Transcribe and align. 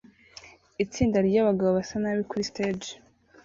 Itsinda 0.83 1.17
ryabagabo 1.27 1.71
basa 1.77 1.95
nabi 2.01 2.21
kuri 2.29 2.47
stage 2.49 2.89